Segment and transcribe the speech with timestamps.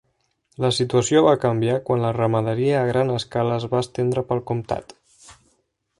[0.63, 5.01] La situació va canviar quan la ramaderia a gran escala es va estendre pel comtat.